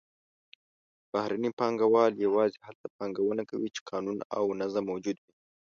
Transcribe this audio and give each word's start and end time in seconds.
بهرني 1.11 1.51
پانګهوال 1.59 2.11
یوازې 2.25 2.57
هلته 2.67 2.85
پانګونه 2.97 3.43
کوي 3.49 3.69
چې 3.75 3.81
قانون 3.89 4.17
او 4.37 4.43
نظم 4.59 4.83
موجود 4.91 5.17
وي. 5.23 5.31